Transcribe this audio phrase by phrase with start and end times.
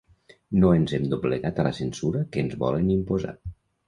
[0.61, 3.35] No ens hem doblegat a la censura que ens volen imposar.